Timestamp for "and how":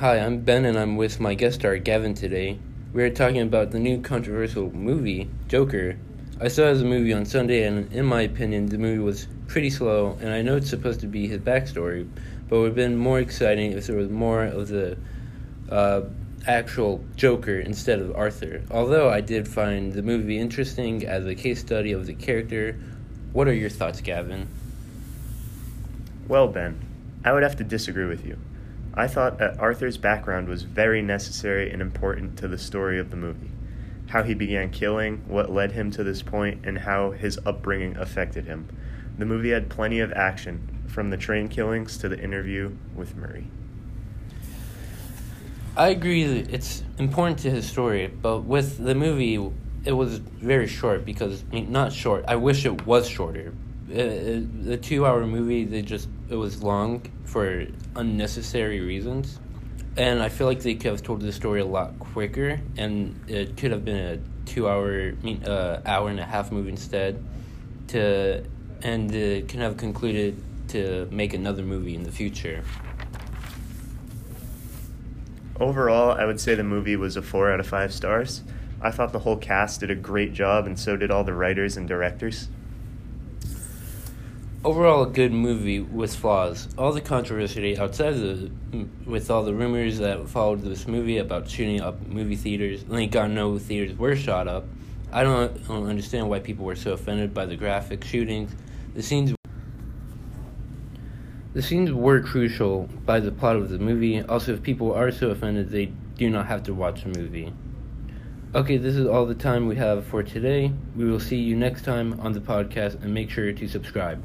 36.64-37.12